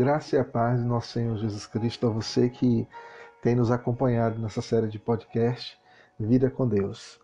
Graça 0.00 0.34
e 0.34 0.38
a 0.38 0.44
paz 0.46 0.80
do 0.80 0.88
nosso 0.88 1.08
Senhor 1.08 1.36
Jesus 1.36 1.66
Cristo 1.66 2.06
a 2.06 2.10
você 2.10 2.48
que 2.48 2.88
tem 3.42 3.54
nos 3.54 3.70
acompanhado 3.70 4.40
nessa 4.40 4.62
série 4.62 4.88
de 4.88 4.98
podcast 4.98 5.78
Vida 6.18 6.48
com 6.48 6.66
Deus. 6.66 7.20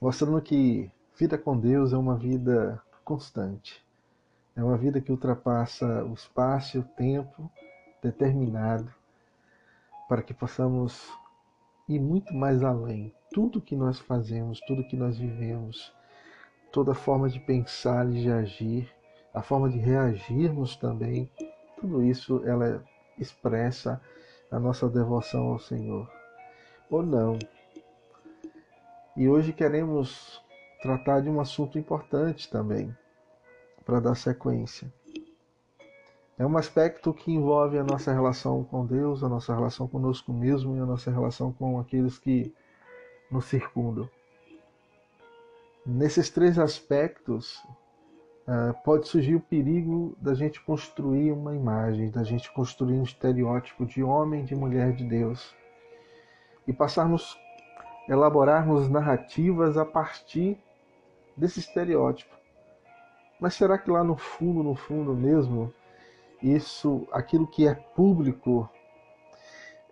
Mostrando 0.00 0.40
que 0.40 0.90
vida 1.14 1.36
com 1.36 1.60
Deus 1.60 1.92
é 1.92 1.96
uma 1.98 2.16
vida 2.16 2.82
constante. 3.04 3.84
É 4.56 4.64
uma 4.64 4.78
vida 4.78 4.98
que 4.98 5.12
ultrapassa 5.12 6.02
o 6.06 6.14
espaço 6.14 6.78
e 6.78 6.80
o 6.80 6.84
tempo 6.84 7.52
determinado 8.02 8.90
para 10.08 10.22
que 10.22 10.32
possamos 10.32 11.06
ir 11.86 12.00
muito 12.00 12.32
mais 12.32 12.62
além. 12.62 13.14
Tudo 13.30 13.60
que 13.60 13.76
nós 13.76 13.98
fazemos, 13.98 14.58
tudo 14.60 14.88
que 14.88 14.96
nós 14.96 15.18
vivemos, 15.18 15.94
toda 16.72 16.94
forma 16.94 17.28
de 17.28 17.38
pensar 17.38 18.08
e 18.08 18.22
de 18.22 18.30
agir, 18.30 18.90
a 19.34 19.42
forma 19.42 19.68
de 19.68 19.76
reagirmos 19.76 20.74
também, 20.74 21.30
tudo 21.80 22.02
isso 22.02 22.42
ela 22.44 22.84
expressa 23.18 24.00
a 24.50 24.58
nossa 24.58 24.88
devoção 24.88 25.48
ao 25.48 25.58
Senhor. 25.58 26.10
Ou 26.90 27.02
não. 27.02 27.38
E 29.16 29.28
hoje 29.28 29.52
queremos 29.52 30.40
tratar 30.80 31.20
de 31.20 31.28
um 31.28 31.40
assunto 31.40 31.78
importante 31.78 32.48
também, 32.48 32.96
para 33.84 34.00
dar 34.00 34.14
sequência. 34.14 34.92
É 36.38 36.46
um 36.46 36.56
aspecto 36.56 37.12
que 37.12 37.32
envolve 37.32 37.78
a 37.78 37.82
nossa 37.82 38.12
relação 38.12 38.62
com 38.62 38.86
Deus, 38.86 39.24
a 39.24 39.28
nossa 39.28 39.52
relação 39.52 39.88
conosco 39.88 40.32
mesmo 40.32 40.76
e 40.76 40.80
a 40.80 40.86
nossa 40.86 41.10
relação 41.10 41.52
com 41.52 41.80
aqueles 41.80 42.16
que 42.16 42.54
nos 43.28 43.46
circundam. 43.46 44.08
Nesses 45.84 46.30
três 46.30 46.58
aspectos, 46.58 47.60
uh, 48.48 48.74
pode 48.82 49.06
surgir 49.06 49.34
o 49.34 49.40
perigo 49.40 50.16
da 50.20 50.34
gente 50.34 50.60
construir 50.62 51.30
uma 51.30 51.54
imagem, 51.54 52.10
da 52.10 52.24
gente 52.24 52.50
construir 52.50 52.94
um 52.94 53.02
estereótipo 53.02 53.84
de 53.84 54.02
homem, 54.02 54.44
de 54.44 54.56
mulher 54.56 54.92
de 54.92 55.04
Deus 55.04 55.54
e 56.66 56.72
passarmos, 56.72 57.38
elaborarmos 58.08 58.88
narrativas 58.88 59.76
a 59.76 59.84
partir 59.84 60.58
desse 61.36 61.60
estereótipo. 61.60 62.34
Mas 63.38 63.54
será 63.54 63.78
que 63.78 63.90
lá 63.90 64.02
no 64.02 64.16
fundo, 64.16 64.62
no 64.62 64.74
fundo 64.74 65.14
mesmo, 65.14 65.72
isso, 66.42 67.06
aquilo 67.12 67.46
que 67.46 67.68
é 67.68 67.74
público, 67.74 68.68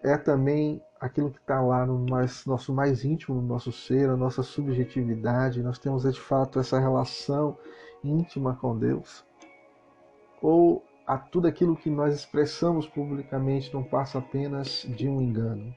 é 0.03 0.17
também 0.17 0.83
aquilo 1.01 1.31
que 1.31 1.39
está 1.39 1.61
lá 1.61 1.85
no 1.85 1.99
mais, 1.99 2.45
nosso 2.47 2.73
mais 2.73 3.05
íntimo, 3.05 3.41
no 3.41 3.47
nosso 3.47 3.71
ser, 3.73 4.09
a 4.09 4.17
nossa 4.17 4.43
subjetividade, 4.43 5.63
nós 5.63 5.79
temos 5.79 6.03
de 6.03 6.19
fato 6.19 6.59
essa 6.59 6.79
relação 6.79 7.57
íntima 8.03 8.57
com 8.57 8.77
Deus? 8.79 9.25
Ou 10.41 10.83
a 11.07 11.17
tudo 11.19 11.47
aquilo 11.47 11.77
que 11.77 11.91
nós 11.91 12.15
expressamos 12.15 12.87
publicamente 12.87 13.73
não 13.73 13.83
passa 13.83 14.19
apenas 14.19 14.87
de 14.89 15.09
um 15.09 15.21
engano? 15.21 15.75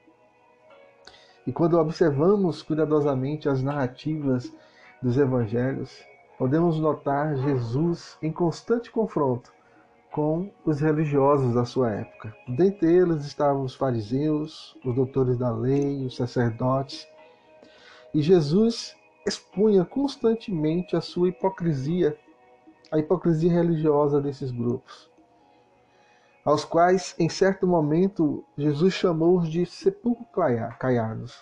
E 1.46 1.52
quando 1.52 1.78
observamos 1.78 2.62
cuidadosamente 2.62 3.48
as 3.48 3.62
narrativas 3.62 4.52
dos 5.02 5.16
evangelhos, 5.16 6.04
podemos 6.38 6.78
notar 6.78 7.36
Jesus 7.36 8.18
em 8.22 8.30
constante 8.30 8.90
confronto 8.90 9.52
com 10.10 10.50
os 10.64 10.80
religiosos 10.80 11.54
da 11.54 11.64
sua 11.64 11.90
época. 11.92 12.34
Dentre 12.48 12.92
eles 12.92 13.24
estavam 13.24 13.62
os 13.62 13.74
fariseus, 13.74 14.76
os 14.84 14.94
doutores 14.94 15.38
da 15.38 15.50
lei, 15.50 16.04
os 16.04 16.16
sacerdotes. 16.16 17.06
E 18.12 18.20
Jesus 18.20 18.96
expunha 19.26 19.84
constantemente 19.84 20.96
a 20.96 21.00
sua 21.00 21.28
hipocrisia, 21.28 22.18
a 22.90 22.98
hipocrisia 22.98 23.52
religiosa 23.52 24.20
desses 24.20 24.50
grupos, 24.50 25.10
aos 26.44 26.64
quais, 26.64 27.14
em 27.18 27.28
certo 27.28 27.66
momento, 27.66 28.44
Jesus 28.56 28.94
chamou-os 28.94 29.48
de 29.48 29.64
sepulcro 29.66 30.26
caiados. 30.78 31.38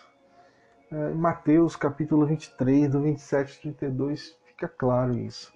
É, 0.90 1.10
em 1.12 1.14
Mateus 1.14 1.76
capítulo 1.76 2.26
23, 2.26 2.90
do 2.90 3.00
27 3.00 3.68
ao 3.68 3.74
32, 3.74 4.36
fica 4.44 4.68
claro 4.68 5.16
isso. 5.16 5.52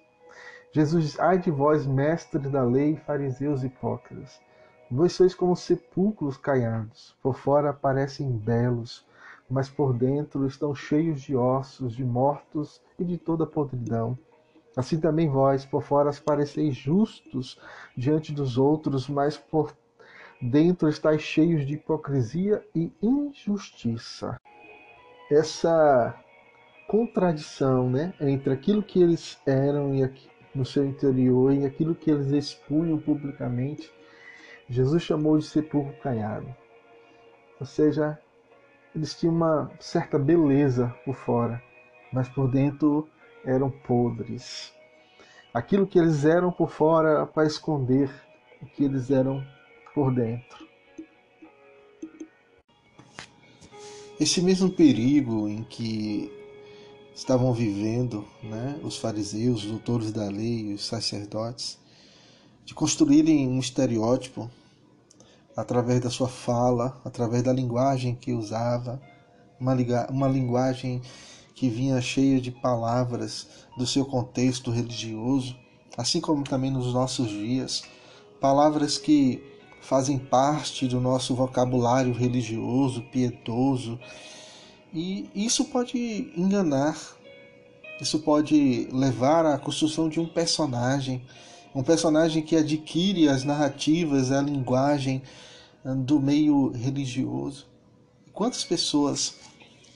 Jesus 0.73 1.03
diz: 1.03 1.19
Ai 1.19 1.37
de 1.37 1.51
vós, 1.51 1.85
mestres 1.85 2.49
da 2.49 2.63
lei, 2.63 2.97
fariseus 3.05 3.63
hipócritas, 3.63 4.41
vós 4.89 5.13
sois 5.13 5.35
como 5.35 5.55
sepulcros 5.55 6.35
caiados, 6.35 7.15
por 7.21 7.35
fora 7.35 7.71
parecem 7.71 8.31
belos, 8.31 9.05
mas 9.47 9.69
por 9.69 9.93
dentro 9.93 10.47
estão 10.47 10.73
cheios 10.73 11.21
de 11.21 11.35
ossos, 11.35 11.95
de 11.95 12.03
mortos 12.03 12.81
e 12.97 13.05
de 13.05 13.19
toda 13.19 13.45
podridão. 13.45 14.17
Assim 14.75 14.99
também 14.99 15.29
vós, 15.29 15.63
por 15.63 15.83
fora, 15.83 16.09
pareceis 16.25 16.75
justos 16.75 17.61
diante 17.95 18.33
dos 18.33 18.57
outros, 18.57 19.07
mas 19.07 19.37
por 19.37 19.71
dentro 20.41 20.89
estáis 20.89 21.21
cheios 21.21 21.67
de 21.67 21.75
hipocrisia 21.75 22.65
e 22.73 22.91
injustiça. 22.99 24.41
Essa 25.29 26.15
contradição 26.87 27.89
né, 27.89 28.13
entre 28.19 28.51
aquilo 28.51 28.81
que 28.81 29.01
eles 29.01 29.39
eram 29.45 29.93
e 29.93 30.03
no 30.53 30.65
seu 30.65 30.85
interior 30.85 31.53
e 31.53 31.65
aquilo 31.65 31.95
que 31.95 32.11
eles 32.11 32.31
expunham 32.31 32.97
publicamente, 32.99 33.91
Jesus 34.69 35.03
chamou 35.03 35.37
de 35.37 35.45
sepulcro 35.45 35.93
caiado. 36.01 36.53
Ou 37.59 37.65
seja, 37.65 38.19
eles 38.95 39.13
tinham 39.15 39.35
uma 39.35 39.71
certa 39.79 40.19
beleza 40.19 40.93
por 41.05 41.15
fora, 41.15 41.61
mas 42.11 42.29
por 42.29 42.49
dentro 42.49 43.07
eram 43.43 43.69
podres. 43.69 44.73
Aquilo 45.53 45.87
que 45.87 45.99
eles 45.99 46.25
eram 46.25 46.51
por 46.51 46.69
fora 46.69 47.09
era 47.09 47.25
para 47.25 47.45
esconder 47.45 48.09
o 48.61 48.65
que 48.65 48.83
eles 48.85 49.11
eram 49.11 49.45
por 49.93 50.13
dentro. 50.13 50.67
Esse 54.19 54.41
mesmo 54.41 54.71
perigo 54.71 55.47
em 55.47 55.63
que 55.63 56.31
estavam 57.15 57.53
vivendo, 57.53 58.25
né, 58.41 58.79
os 58.83 58.97
fariseus, 58.97 59.63
os 59.63 59.71
doutores 59.71 60.11
da 60.11 60.27
lei, 60.29 60.73
os 60.73 60.85
sacerdotes, 60.85 61.77
de 62.65 62.73
construírem 62.73 63.47
um 63.47 63.59
estereótipo 63.59 64.49
através 65.55 66.01
da 66.01 66.09
sua 66.09 66.27
fala, 66.27 66.99
através 67.05 67.43
da 67.43 67.53
linguagem 67.53 68.15
que 68.15 68.33
usava, 68.33 69.01
uma, 69.59 69.75
uma 70.09 70.27
linguagem 70.27 71.01
que 71.53 71.69
vinha 71.69 72.01
cheia 72.01 72.41
de 72.41 72.51
palavras 72.51 73.47
do 73.77 73.85
seu 73.85 74.05
contexto 74.05 74.71
religioso, 74.71 75.55
assim 75.95 76.19
como 76.19 76.43
também 76.43 76.71
nos 76.71 76.93
nossos 76.93 77.29
dias, 77.29 77.83
palavras 78.41 78.97
que 78.97 79.41
fazem 79.81 80.17
parte 80.17 80.87
do 80.87 80.99
nosso 80.99 81.35
vocabulário 81.35 82.13
religioso, 82.13 83.03
piedoso, 83.03 83.99
e 84.93 85.27
isso 85.33 85.65
pode 85.65 86.31
enganar, 86.37 86.95
isso 87.99 88.19
pode 88.19 88.87
levar 88.91 89.43
à 89.43 89.57
construção 89.57 90.07
de 90.07 90.19
um 90.19 90.27
personagem, 90.27 91.23
um 91.73 91.81
personagem 91.81 92.43
que 92.43 92.55
adquire 92.55 93.27
as 93.27 93.43
narrativas, 93.43 94.31
a 94.31 94.39
linguagem 94.39 95.23
ah, 95.83 95.95
do 95.95 96.19
meio 96.19 96.69
religioso. 96.69 97.65
Quantas 98.31 98.63
pessoas 98.63 99.35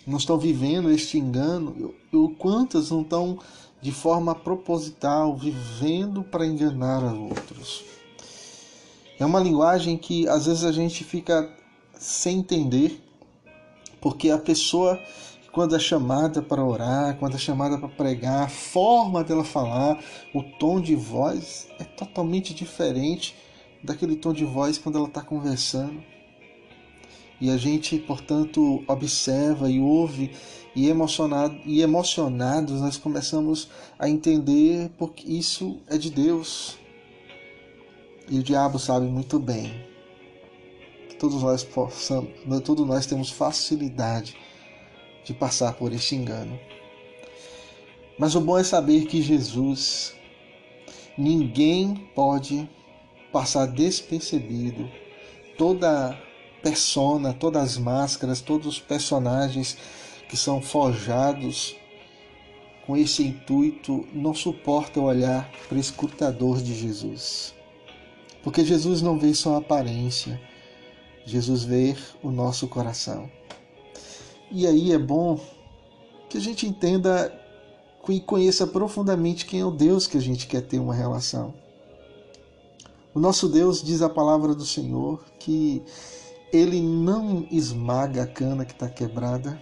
não 0.05 0.17
estão 0.17 0.39
vivendo 0.39 0.89
este 0.89 1.19
engano? 1.19 1.93
E 2.11 2.35
quantas 2.35 2.89
não 2.89 3.01
estão 3.01 3.37
de 3.79 3.91
forma 3.91 4.33
proposital 4.33 5.35
vivendo 5.35 6.23
para 6.23 6.45
enganar 6.45 7.03
a 7.03 7.13
outros? 7.13 7.83
É 9.19 9.25
uma 9.25 9.39
linguagem 9.39 9.95
que 9.95 10.27
às 10.27 10.47
vezes 10.47 10.63
a 10.63 10.71
gente 10.71 11.03
fica 11.03 11.51
sem 11.99 12.39
entender 12.39 13.06
porque 14.01 14.29
a 14.29 14.37
pessoa, 14.37 14.99
quando 15.51 15.75
é 15.75 15.79
chamada 15.79 16.41
para 16.41 16.63
orar, 16.63 17.17
quando 17.17 17.35
é 17.35 17.39
chamada 17.39 17.77
para 17.77 17.89
pregar, 17.89 18.43
a 18.43 18.49
forma 18.49 19.23
dela 19.23 19.43
falar, 19.43 19.99
o 20.33 20.43
tom 20.43 20.79
de 20.79 20.95
voz 20.95 21.67
é 21.79 21.83
totalmente 21.83 22.53
diferente 22.53 23.35
daquele 23.83 24.15
tom 24.15 24.33
de 24.33 24.45
voz 24.45 24.77
quando 24.77 24.97
ela 24.97 25.07
está 25.07 25.21
conversando. 25.21 26.03
E 27.39 27.51
a 27.51 27.57
gente, 27.57 27.97
portanto, 27.99 28.83
observa 28.87 29.69
e 29.69 29.79
ouve 29.79 30.31
e 30.75 30.89
emocionado 30.89 31.55
e 31.65 31.81
emocionados 31.81 32.81
nós 32.81 32.97
começamos 32.97 33.69
a 33.97 34.09
entender 34.09 34.91
porque 34.97 35.27
isso 35.27 35.77
é 35.87 35.97
de 35.97 36.09
Deus. 36.09 36.77
E 38.29 38.39
o 38.39 38.43
diabo 38.43 38.77
sabe 38.77 39.05
muito 39.05 39.39
bem 39.39 39.96
todos 41.19 41.43
nós 41.43 41.63
possamos, 41.63 42.29
todos 42.63 42.85
nós 42.85 43.05
temos 43.05 43.29
facilidade 43.29 44.35
de 45.23 45.33
passar 45.33 45.73
por 45.73 45.91
este 45.91 46.15
engano. 46.15 46.59
Mas 48.17 48.35
o 48.35 48.41
bom 48.41 48.57
é 48.57 48.63
saber 48.63 49.05
que 49.05 49.21
Jesus, 49.21 50.15
ninguém 51.17 52.09
pode 52.15 52.67
passar 53.31 53.67
despercebido 53.67 54.89
toda 55.57 56.17
persona, 56.61 57.33
todas 57.33 57.63
as 57.63 57.77
máscaras, 57.77 58.41
todos 58.41 58.67
os 58.67 58.79
personagens 58.79 59.77
que 60.27 60.35
são 60.35 60.61
forjados 60.61 61.75
com 62.85 62.95
esse 62.95 63.23
intuito 63.23 64.07
não 64.13 64.33
suporta 64.33 64.99
o 64.99 65.03
olhar 65.03 65.51
prescrutador 65.67 66.61
de 66.61 66.73
Jesus. 66.73 67.53
Porque 68.41 68.63
Jesus 68.63 69.01
não 69.01 69.19
vê 69.19 69.33
só 69.33 69.55
a 69.55 69.57
aparência, 69.57 70.39
Jesus 71.27 71.65
vê 71.65 71.95
o 72.23 72.31
nosso 72.31 72.67
coração. 72.69 73.29
E 74.49 74.65
aí 74.65 74.93
é 74.93 74.97
bom 74.97 75.37
que 76.29 76.37
a 76.37 76.41
gente 76.41 76.65
entenda 76.65 77.31
e 78.07 78.21
conheça 78.21 78.65
profundamente 78.65 79.45
quem 79.45 79.59
é 79.59 79.65
o 79.65 79.71
Deus 79.71 80.07
que 80.07 80.17
a 80.17 80.21
gente 80.21 80.47
quer 80.47 80.61
ter 80.61 80.79
uma 80.79 80.95
relação. 80.95 81.53
O 83.13 83.19
nosso 83.19 83.49
Deus 83.49 83.83
diz 83.83 84.01
a 84.01 84.07
palavra 84.07 84.55
do 84.55 84.65
Senhor 84.65 85.21
que 85.37 85.83
ele 86.53 86.81
não 86.81 87.45
esmaga 87.51 88.23
a 88.23 88.27
cana 88.27 88.63
que 88.63 88.71
está 88.71 88.87
quebrada 88.87 89.61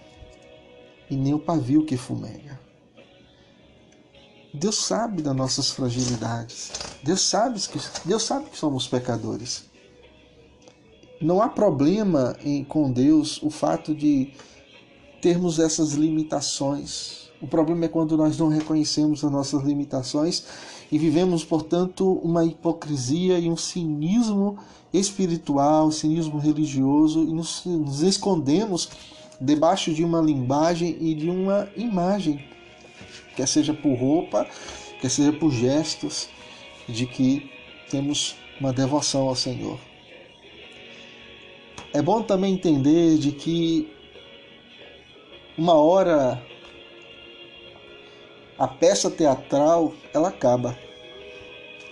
e 1.10 1.16
nem 1.16 1.34
o 1.34 1.40
pavio 1.40 1.84
que 1.84 1.96
fumega. 1.96 2.60
Deus 4.54 4.76
sabe 4.76 5.20
das 5.20 5.34
nossas 5.34 5.70
fragilidades. 5.70 6.70
Deus 7.02 7.22
sabe 7.22 7.60
que, 7.60 7.80
Deus 8.04 8.22
sabe 8.22 8.48
que 8.50 8.56
somos 8.56 8.86
pecadores. 8.86 9.64
Não 11.20 11.40
há 11.40 11.48
problema 11.48 12.36
em, 12.44 12.62
com 12.62 12.90
Deus 12.90 13.42
o 13.42 13.48
fato 13.48 13.94
de 13.94 14.32
termos 15.22 15.58
essas 15.58 15.94
limitações. 15.94 17.30
O 17.40 17.46
problema 17.46 17.86
é 17.86 17.88
quando 17.88 18.16
nós 18.16 18.38
não 18.38 18.48
reconhecemos 18.48 19.24
as 19.24 19.30
nossas 19.30 19.62
limitações 19.62 20.44
e 20.92 20.98
vivemos, 20.98 21.44
portanto, 21.44 22.12
uma 22.22 22.44
hipocrisia 22.44 23.38
e 23.38 23.48
um 23.48 23.56
cinismo 23.56 24.58
espiritual, 24.92 25.90
cinismo 25.90 26.38
religioso 26.38 27.22
e 27.22 27.32
nos, 27.32 27.64
nos 27.64 28.02
escondemos 28.02 28.90
debaixo 29.40 29.92
de 29.92 30.04
uma 30.04 30.20
linguagem 30.20 30.96
e 31.00 31.14
de 31.14 31.28
uma 31.28 31.68
imagem, 31.76 32.44
quer 33.34 33.48
seja 33.48 33.74
por 33.74 33.94
roupa, 33.94 34.46
quer 35.00 35.10
seja 35.10 35.32
por 35.32 35.50
gestos, 35.50 36.28
de 36.88 37.06
que 37.06 37.50
temos 37.90 38.36
uma 38.60 38.72
devoção 38.72 39.28
ao 39.28 39.34
Senhor. 39.34 39.78
É 41.92 42.02
bom 42.02 42.22
também 42.22 42.54
entender 42.54 43.18
de 43.18 43.32
que 43.32 43.88
uma 45.56 45.74
hora 45.74 46.42
a 48.58 48.68
peça 48.68 49.10
teatral 49.10 49.92
ela 50.12 50.28
acaba. 50.28 50.76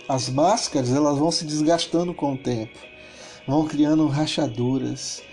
As 0.07 0.29
máscaras 0.29 0.93
elas 0.93 1.17
vão 1.17 1.31
se 1.31 1.45
desgastando 1.45 2.13
com 2.13 2.33
o 2.33 2.37
tempo, 2.37 2.77
vão 3.47 3.65
criando 3.67 4.07
rachaduras, 4.07 5.23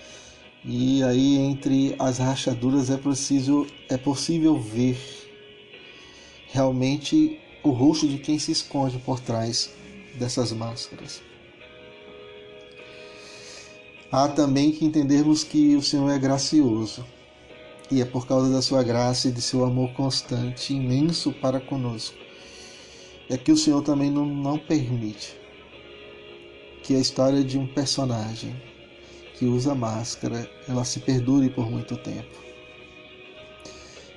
e 0.64 1.03
aí 1.03 1.37
entre 1.37 1.94
as 1.99 2.19
rachaduras 2.19 2.88
é 2.88 2.97
preciso 2.97 3.67
é 3.91 3.97
possível 3.99 4.59
ver 4.59 4.99
realmente 6.49 7.38
o 7.62 7.70
rosto 7.70 8.09
de 8.09 8.19
quem 8.19 8.38
se 8.38 8.53
esconde 8.53 8.99
por 8.99 9.20
trás 9.20 9.70
dessas 10.19 10.53
máscaras. 10.53 11.23
Há 14.12 14.29
também 14.29 14.70
que 14.70 14.85
entendermos 14.85 15.43
que 15.43 15.75
o 15.75 15.81
Senhor 15.81 16.11
é 16.11 16.19
gracioso 16.19 17.03
e 17.91 18.03
é 18.03 18.05
por 18.05 18.26
causa 18.26 18.53
da 18.53 18.61
sua 18.61 18.82
graça 18.82 19.29
e 19.29 19.32
de 19.32 19.41
seu 19.41 19.64
amor 19.64 19.91
constante, 19.94 20.75
imenso 20.75 21.32
para 21.32 21.59
conosco, 21.59 22.19
é 23.31 23.38
que 23.38 23.50
o 23.50 23.56
Senhor 23.56 23.81
também 23.81 24.11
não, 24.11 24.26
não 24.26 24.59
permite 24.59 25.35
que 26.82 26.94
a 26.94 26.99
história 26.99 27.43
de 27.43 27.56
um 27.56 27.67
personagem 27.67 28.55
que 29.38 29.47
usa 29.47 29.75
máscara, 29.75 30.47
ela 30.69 30.85
se 30.85 31.00
perdure 31.00 31.49
por 31.49 31.70
muito 31.70 31.97
tempo. 31.97 32.38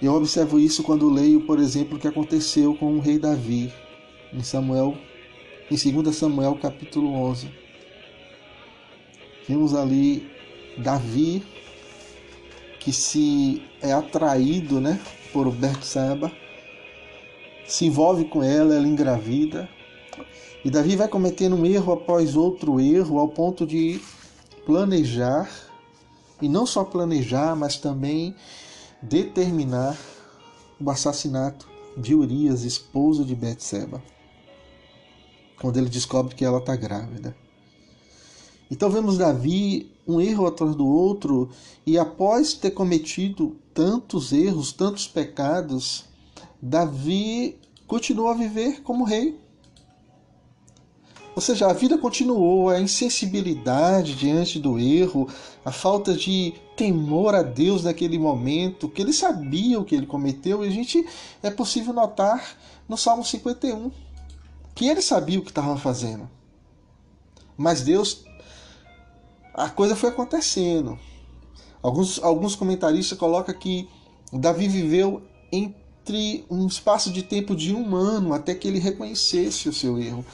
Eu 0.02 0.14
observo 0.14 0.60
isso 0.60 0.84
quando 0.84 1.10
leio, 1.10 1.46
por 1.46 1.58
exemplo, 1.58 1.96
o 1.96 2.02
que 2.02 2.08
aconteceu 2.10 2.76
com 2.76 2.98
o 2.98 3.00
rei 3.00 3.18
Davi 3.18 3.72
em 4.34 4.44
Samuel, 4.44 4.98
em 5.72 5.94
2 5.94 6.14
Samuel 6.14 6.56
capítulo 6.56 7.14
11. 7.14 7.65
Vemos 9.48 9.76
ali 9.76 10.30
Davi 10.78 11.44
que 12.80 12.94
se 12.94 13.64
é 13.82 13.92
atraído, 13.92 14.80
né, 14.80 15.02
por 15.34 15.52
Betseba, 15.52 16.32
se 17.68 17.86
envolve 17.86 18.26
com 18.26 18.44
ela, 18.44 18.76
ela 18.76 18.88
engravida. 18.88 19.68
E 20.64 20.70
Davi 20.70 20.96
vai 20.96 21.08
cometendo 21.08 21.56
um 21.56 21.66
erro 21.66 21.94
após 21.94 22.36
outro 22.36 22.80
erro, 22.80 23.18
ao 23.18 23.28
ponto 23.28 23.66
de 23.66 24.00
planejar, 24.68 25.50
e 26.40 26.48
não 26.48 26.66
só 26.66 26.84
planejar, 26.84 27.56
mas 27.56 27.78
também 27.78 28.36
determinar 29.02 29.98
o 30.80 30.90
assassinato 30.92 31.68
de 31.98 32.14
Urias, 32.14 32.64
esposo 32.64 33.26
de 33.26 33.34
Betseba, 33.34 34.02
quando 35.60 35.78
ele 35.78 35.90
descobre 35.90 36.36
que 36.36 36.46
ela 36.46 36.60
está 36.60 36.76
grávida. 36.76 37.36
Então 38.70 38.90
vemos 38.90 39.18
Davi 39.18 39.92
um 40.08 40.22
erro 40.22 40.46
atrás 40.46 40.76
do 40.76 40.86
outro, 40.86 41.50
e 41.86 41.98
após 41.98 42.54
ter 42.54 42.72
cometido 42.72 43.58
tantos 43.74 44.32
erros, 44.32 44.72
tantos 44.72 45.08
pecados, 45.08 46.06
Davi 46.62 47.58
continuou 47.88 48.30
a 48.30 48.34
viver 48.34 48.82
como 48.82 49.04
rei. 49.04 49.40
Ou 51.36 51.42
seja, 51.42 51.68
a 51.68 51.74
vida 51.74 51.98
continuou, 51.98 52.70
a 52.70 52.80
insensibilidade 52.80 54.16
diante 54.16 54.58
do 54.58 54.80
erro, 54.80 55.28
a 55.66 55.72
falta 55.72 56.14
de 56.14 56.54
temor 56.78 57.36
a 57.36 57.42
Deus 57.42 57.84
naquele 57.84 58.18
momento, 58.18 58.88
que 58.88 59.02
ele 59.02 59.12
sabia 59.12 59.80
o 59.80 59.84
que 59.84 59.96
ele 59.96 60.06
cometeu, 60.06 60.64
e 60.64 60.68
a 60.68 60.72
gente 60.72 61.06
é 61.44 61.50
possível 61.50 61.94
notar 61.94 62.58
no 62.88 62.96
Salmo 62.96 63.24
51 63.24 63.92
que 64.74 64.88
ele 64.88 65.02
sabia 65.02 65.40
o 65.40 65.42
que 65.42 65.52
estava 65.52 65.78
fazendo. 65.78 66.30
Mas 67.58 67.82
Deus, 67.82 68.26
a 69.56 69.70
coisa 69.70 69.96
foi 69.96 70.10
acontecendo. 70.10 71.00
Alguns, 71.82 72.22
alguns 72.22 72.56
comentaristas 72.56 73.18
colocam 73.18 73.56
que 73.56 73.88
Davi 74.34 74.68
viveu 74.68 75.22
entre 75.52 76.46
um 76.50 76.68
espaço 76.68 77.12
de 77.12 77.24
tempo 77.24 77.56
de 77.56 77.74
um 77.74 77.96
ano 77.96 78.34
até 78.34 78.54
que 78.54 78.68
ele 78.68 78.80
reconhecesse 78.80 79.70
o 79.70 79.74
seu 79.74 79.98
erro. 79.98 80.26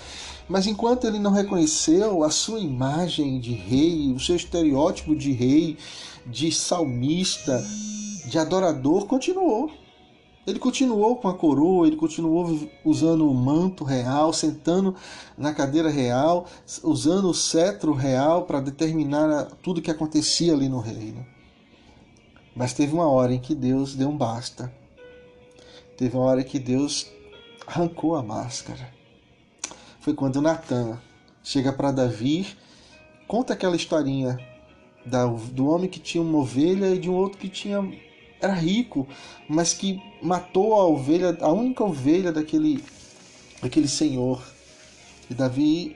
Mas 0.50 0.66
enquanto 0.66 1.06
ele 1.06 1.20
não 1.20 1.32
reconheceu 1.32 2.24
a 2.24 2.32
sua 2.32 2.60
imagem 2.60 3.40
de 3.40 3.54
rei, 3.54 4.12
o 4.12 4.20
seu 4.20 4.36
estereótipo 4.36 5.16
de 5.16 5.32
rei, 5.32 5.78
de 6.26 6.52
salmista, 6.52 7.64
de 8.26 8.40
adorador, 8.40 9.06
continuou. 9.06 9.72
Ele 10.46 10.58
continuou 10.58 11.16
com 11.18 11.28
a 11.28 11.34
coroa, 11.34 11.86
ele 11.86 11.96
continuou 11.96 12.68
usando 12.84 13.30
o 13.30 13.34
manto 13.34 13.84
real, 13.84 14.34
sentando 14.34 14.96
na 15.38 15.54
cadeira 15.54 15.90
real, 15.90 16.48
usando 16.84 17.30
o 17.30 17.34
cetro 17.34 17.94
real 17.94 18.44
para 18.44 18.60
determinar 18.60 19.52
tudo 19.62 19.78
o 19.78 19.82
que 19.82 19.92
acontecia 19.92 20.54
ali 20.54 20.68
no 20.68 20.80
reino. 20.80 21.26
Mas 22.56 22.74
teve 22.74 22.94
uma 22.94 23.08
hora 23.08 23.34
em 23.34 23.40
que 23.40 23.54
Deus 23.54 23.96
deu 23.96 24.10
um 24.10 24.18
basta. 24.18 24.74
Teve 25.96 26.18
uma 26.18 26.26
hora 26.26 26.44
que 26.44 26.58
Deus 26.58 27.08
arrancou 27.68 28.16
a 28.16 28.24
máscara 28.24 29.02
foi 30.02 30.16
quando 30.16 30.42
Natan 30.42 31.00
chega 31.44 31.72
para 31.72 31.92
Davi, 31.92 32.48
conta 33.28 33.54
aquela 33.54 33.76
historinha 33.76 34.38
do 35.54 35.68
homem 35.68 35.88
que 35.88 36.00
tinha 36.00 36.24
uma 36.24 36.40
ovelha 36.40 36.88
e 36.88 37.00
de 37.00 37.08
um 37.08 37.14
outro 37.14 37.38
que 37.38 37.48
tinha 37.48 37.88
era 38.42 38.54
rico, 38.54 39.08
mas 39.48 39.74
que 39.74 40.02
matou 40.22 40.76
a 40.76 40.86
ovelha, 40.86 41.38
a 41.42 41.52
única 41.52 41.84
ovelha 41.84 42.32
daquele 42.32 42.84
daquele 43.62 43.88
senhor. 43.88 44.42
E 45.30 45.34
Davi 45.34 45.96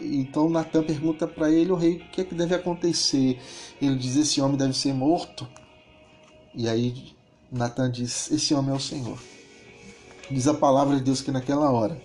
então 0.00 0.50
Natan 0.50 0.82
pergunta 0.82 1.28
para 1.28 1.50
ele, 1.50 1.70
o 1.70 1.76
rei, 1.76 1.96
o 1.96 2.10
que 2.10 2.20
é 2.20 2.24
que 2.24 2.34
deve 2.34 2.54
acontecer? 2.54 3.38
Ele 3.80 3.96
diz: 3.96 4.16
esse 4.16 4.40
homem 4.40 4.56
deve 4.56 4.72
ser 4.72 4.92
morto. 4.92 5.46
E 6.54 6.68
aí 6.68 7.14
Natan 7.50 7.90
diz: 7.90 8.30
esse 8.30 8.54
homem 8.54 8.72
é 8.72 8.76
o 8.76 8.80
Senhor. 8.80 9.18
Diz 10.30 10.46
a 10.46 10.54
palavra 10.54 10.96
de 10.96 11.02
Deus 11.02 11.20
que 11.20 11.32
naquela 11.32 11.70
hora 11.72 12.00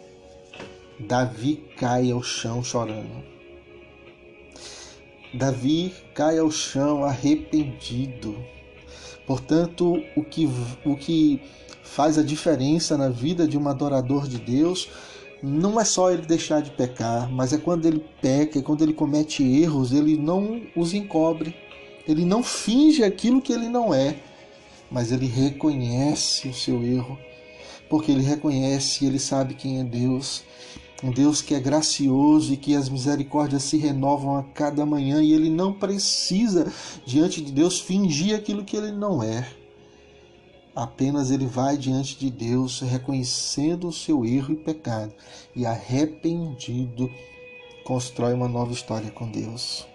Davi 1.00 1.64
cai 1.78 2.12
ao 2.12 2.24
chão 2.24 2.64
chorando. 2.64 3.24
Davi 5.34 5.94
cai 6.14 6.40
ao 6.40 6.50
chão 6.50 7.04
arrependido. 7.04 8.55
Portanto, 9.26 10.02
o 10.16 10.24
que, 10.24 10.48
o 10.86 10.96
que 10.96 11.42
faz 11.84 12.18
a 12.18 12.24
diferença 12.24 12.98
na 12.98 13.10
vida 13.10 13.48
de 13.48 13.58
um 13.58 13.68
adorador 13.68 14.28
de 14.28 14.38
Deus 14.38 14.90
não 15.42 15.80
é 15.80 15.86
só 15.86 16.12
ele 16.12 16.24
deixar 16.24 16.62
de 16.62 16.72
pecar, 16.72 17.32
mas 17.32 17.54
é 17.54 17.58
quando 17.58 17.86
ele 17.86 18.04
peca, 18.22 18.60
é 18.60 18.62
quando 18.62 18.82
ele 18.82 18.94
comete 18.94 19.44
erros, 19.44 19.92
ele 19.92 20.18
não 20.18 20.62
os 20.76 20.94
encobre, 20.94 21.56
ele 22.08 22.26
não 22.26 22.44
finge 22.44 23.04
aquilo 23.04 23.42
que 23.42 23.54
ele 23.54 23.68
não 23.68 23.94
é, 23.94 24.18
mas 24.90 25.12
ele 25.12 25.28
reconhece 25.28 26.48
o 26.48 26.54
seu 26.54 26.84
erro, 26.84 27.18
porque 27.90 28.12
ele 28.12 28.24
reconhece, 28.24 29.06
ele 29.06 29.20
sabe 29.20 29.54
quem 29.54 29.80
é 29.80 29.84
Deus 29.84 30.44
um 31.04 31.12
Deus 31.12 31.42
que 31.42 31.54
é 31.54 31.60
gracioso 31.60 32.54
e 32.54 32.58
que 32.58 32.76
as 32.76 32.90
misericórdias 32.90 33.64
se 33.64 33.78
renovam 33.78 34.38
a 34.38 34.44
cada 34.44 34.86
manhã 34.86 35.22
e 35.22 35.34
ele 35.34 35.50
não 35.50 35.74
precisa, 35.74 36.72
diante 37.06 37.42
de 37.42 37.52
Deus, 37.52 37.80
fingir 37.80 38.36
aquilo 38.36 38.64
que 38.64 38.78
ele 38.78 38.92
não 38.92 39.22
é. 39.22 39.48
Apenas 40.76 41.32
ele 41.32 41.46
vai 41.46 41.78
diante 41.78 42.18
de 42.18 42.30
Deus 42.30 42.82
reconhecendo 42.82 43.88
o 43.88 43.94
seu 43.94 44.26
erro 44.26 44.54
e 44.54 44.58
pecado 44.58 45.14
e 45.56 45.66
arrependido, 45.66 47.10
constrói 47.86 48.34
uma 48.34 48.48
nova 48.48 48.74
história 48.74 49.10
com 49.10 49.30
Deus. 49.30 49.88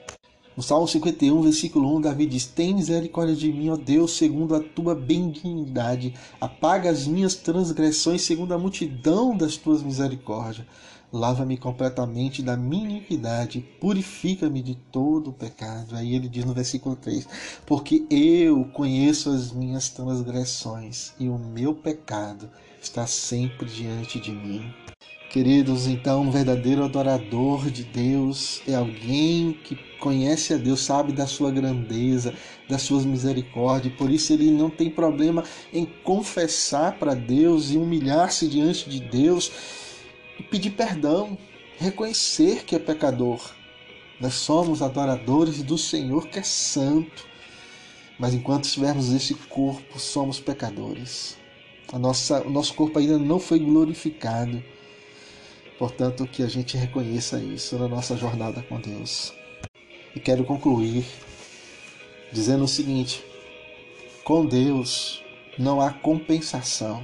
No 0.60 0.64
Salmo 0.64 0.86
51, 0.86 1.40
versículo 1.40 1.96
1, 1.96 2.02
Davi 2.02 2.26
diz: 2.26 2.44
Tem 2.44 2.74
misericórdia 2.74 3.34
de 3.34 3.50
mim, 3.50 3.70
ó 3.70 3.76
Deus, 3.76 4.12
segundo 4.12 4.54
a 4.54 4.60
tua 4.60 4.94
benignidade. 4.94 6.12
Apaga 6.38 6.90
as 6.90 7.06
minhas 7.06 7.34
transgressões 7.34 8.20
segundo 8.20 8.52
a 8.52 8.58
multidão 8.58 9.34
das 9.34 9.56
tuas 9.56 9.82
misericórdias. 9.82 10.66
Lava-me 11.10 11.56
completamente 11.56 12.42
da 12.42 12.58
minha 12.58 12.90
iniquidade, 12.90 13.66
purifica-me 13.80 14.60
de 14.60 14.74
todo 14.74 15.30
o 15.30 15.32
pecado. 15.32 15.96
Aí 15.96 16.14
ele 16.14 16.28
diz 16.28 16.44
no 16.44 16.52
versículo 16.52 16.94
3: 16.94 17.26
Porque 17.64 18.04
eu 18.10 18.66
conheço 18.66 19.30
as 19.30 19.52
minhas 19.52 19.88
transgressões 19.88 21.14
e 21.18 21.30
o 21.30 21.38
meu 21.38 21.74
pecado 21.74 22.50
está 22.82 23.06
sempre 23.06 23.64
diante 23.64 24.20
de 24.20 24.30
mim. 24.30 24.70
Queridos, 25.30 25.86
então, 25.86 26.22
um 26.22 26.30
verdadeiro 26.32 26.82
adorador 26.82 27.70
de 27.70 27.84
Deus 27.84 28.60
é 28.66 28.74
alguém 28.74 29.52
que 29.52 29.76
conhece 30.00 30.52
a 30.52 30.56
Deus, 30.56 30.80
sabe 30.80 31.12
da 31.12 31.24
sua 31.24 31.52
grandeza, 31.52 32.34
das 32.68 32.82
suas 32.82 33.04
misericórdias, 33.04 33.94
por 33.94 34.10
isso 34.10 34.32
ele 34.32 34.50
não 34.50 34.68
tem 34.68 34.90
problema 34.90 35.44
em 35.72 35.84
confessar 36.02 36.98
para 36.98 37.14
Deus 37.14 37.70
e 37.70 37.76
humilhar-se 37.76 38.48
diante 38.48 38.90
de 38.90 38.98
Deus 38.98 39.52
e 40.36 40.42
pedir 40.42 40.70
perdão, 40.70 41.38
reconhecer 41.78 42.64
que 42.64 42.74
é 42.74 42.80
pecador. 42.80 43.54
Nós 44.20 44.34
somos 44.34 44.82
adoradores 44.82 45.62
do 45.62 45.78
Senhor 45.78 46.26
que 46.26 46.40
é 46.40 46.42
santo, 46.42 47.24
mas 48.18 48.34
enquanto 48.34 48.64
estivermos 48.64 49.10
nesse 49.10 49.34
corpo, 49.34 49.96
somos 49.96 50.40
pecadores. 50.40 51.38
A 51.92 52.00
nossa, 52.00 52.42
o 52.44 52.50
nosso 52.50 52.74
corpo 52.74 52.98
ainda 52.98 53.16
não 53.16 53.38
foi 53.38 53.60
glorificado. 53.60 54.60
Portanto, 55.80 56.26
que 56.26 56.42
a 56.42 56.46
gente 56.46 56.76
reconheça 56.76 57.40
isso 57.40 57.78
na 57.78 57.88
nossa 57.88 58.14
jornada 58.14 58.62
com 58.68 58.78
Deus. 58.78 59.32
E 60.14 60.20
quero 60.20 60.44
concluir 60.44 61.06
dizendo 62.30 62.64
o 62.64 62.68
seguinte: 62.68 63.24
com 64.22 64.44
Deus 64.44 65.24
não 65.58 65.80
há 65.80 65.90
compensação. 65.90 67.02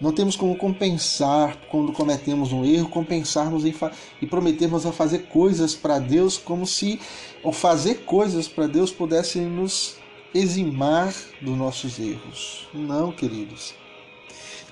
Não 0.00 0.12
temos 0.12 0.34
como 0.34 0.56
compensar 0.56 1.56
quando 1.70 1.92
cometemos 1.92 2.52
um 2.52 2.64
erro, 2.64 2.88
compensarmos 2.88 3.62
e 3.64 4.26
prometermos 4.26 4.84
a 4.84 4.90
fazer 4.90 5.28
coisas 5.28 5.76
para 5.76 6.00
Deus 6.00 6.38
como 6.38 6.66
se 6.66 7.00
o 7.44 7.52
fazer 7.52 8.00
coisas 8.04 8.48
para 8.48 8.66
Deus 8.66 8.90
pudesse 8.90 9.38
nos 9.38 9.94
eximar 10.34 11.14
dos 11.40 11.56
nossos 11.56 12.00
erros. 12.00 12.66
Não, 12.74 13.12
queridos. 13.12 13.78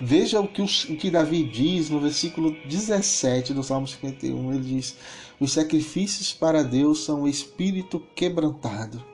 Veja 0.00 0.40
o 0.40 0.46
que, 0.46 0.62
o 0.62 0.96
que 0.96 1.10
Davi 1.10 1.42
diz 1.42 1.90
no 1.90 1.98
versículo 1.98 2.52
17 2.66 3.52
do 3.52 3.64
Salmo 3.64 3.86
51. 3.86 4.52
Ele 4.52 4.76
diz: 4.76 4.96
Os 5.40 5.52
sacrifícios 5.52 6.32
para 6.32 6.62
Deus 6.62 7.04
são 7.04 7.22
o 7.22 7.28
espírito 7.28 7.98
quebrantado. 8.14 9.04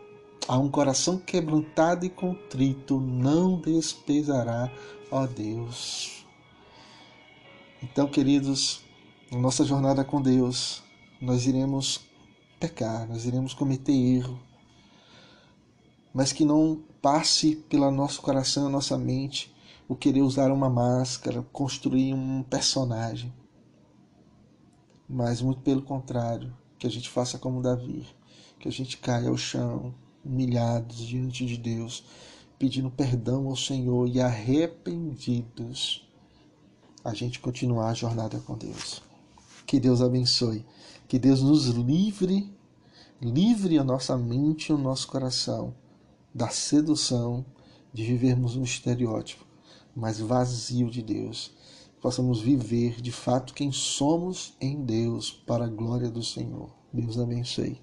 A 0.47 0.59
um 0.59 0.71
coração 0.71 1.17
quebrantado 1.19 2.05
e 2.05 2.11
contrito 2.11 3.01
não 3.01 3.59
despesará, 3.59 4.71
ó 5.11 5.27
Deus. 5.27 6.27
Então, 7.83 8.07
queridos, 8.07 8.83
na 9.33 9.39
nossa 9.39 9.65
jornada 9.65 10.05
com 10.05 10.21
Deus, 10.21 10.83
nós 11.19 11.47
iremos 11.47 12.03
pecar, 12.61 13.09
nós 13.09 13.25
iremos 13.25 13.55
cometer 13.55 13.93
erro, 13.93 14.39
mas 16.13 16.31
que 16.31 16.45
não 16.45 16.83
passe 17.01 17.57
pelo 17.57 17.91
nosso 17.91 18.21
coração, 18.21 18.67
a 18.67 18.71
nossa 18.71 18.99
mente, 18.99 19.54
o 19.87 19.95
querer 19.95 20.23
usar 20.23 20.51
uma 20.51 20.71
máscara, 20.71 21.43
construir 21.53 22.15
um 22.15 22.43
personagem. 22.43 23.33
Mas 25.09 25.43
muito 25.43 25.61
pelo 25.61 25.83
contrário, 25.83 26.57
que 26.79 26.87
a 26.87 26.91
gente 26.91 27.11
faça 27.11 27.39
como 27.39 27.61
Davi, 27.61 28.07
que 28.59 28.67
a 28.67 28.73
gente 28.73 28.97
caia 28.97 29.29
ao 29.29 29.37
chão, 29.37 29.95
humilhados 30.25 30.99
diante 30.99 31.45
de 31.45 31.59
Deus, 31.59 32.05
pedindo 32.59 32.91
perdão 32.91 33.47
ao 33.49 33.57
Senhor 33.57 34.09
e 34.09 34.21
arrependidos, 34.21 36.09
a 37.05 37.13
gente 37.13 37.39
continuar 37.39 37.91
a 37.91 37.95
jornada 37.95 38.41
com 38.41 38.57
Deus. 38.57 39.03
Que 39.67 39.79
Deus 39.79 40.01
abençoe, 40.01 40.65
que 41.07 41.19
Deus 41.19 41.43
nos 41.43 41.67
livre, 41.67 42.51
livre 43.21 43.79
a 43.79 43.85
nossa 43.85 44.17
mente 44.17 44.71
e 44.71 44.73
o 44.73 44.79
nosso 44.79 45.07
coração 45.09 45.75
da 46.35 46.49
sedução 46.49 47.45
de 47.93 48.03
vivermos 48.03 48.57
um 48.57 48.63
estereótipo 48.63 49.54
mas 49.95 50.19
vazio 50.19 50.91
de 50.91 51.03
Deus. 51.03 51.53
Possamos 52.01 52.41
viver 52.41 53.01
de 53.01 53.11
fato 53.11 53.55
quem 53.55 53.73
somos 53.73 54.55
em 54.61 54.85
Deus, 54.85 55.31
para 55.31 55.65
a 55.65 55.69
glória 55.69 56.11
do 56.11 56.23
Senhor. 56.23 56.71
Deus 56.93 57.19
abençoe. 57.19 57.81